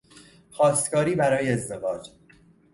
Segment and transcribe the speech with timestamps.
[0.51, 2.11] خواستگاری برای ازدواج